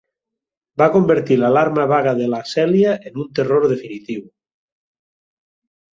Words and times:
Va 0.81 0.87
convertir 0.95 1.35
l'alarma 1.41 1.83
vaga 1.93 2.15
de 2.21 2.29
la 2.33 2.41
Celia 2.53 2.95
en 3.11 3.23
un 3.25 3.31
terror 3.41 3.69
definitiu. 3.75 4.25